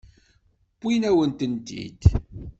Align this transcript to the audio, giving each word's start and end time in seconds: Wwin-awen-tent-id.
Wwin-awen-tent-id. 0.79 2.01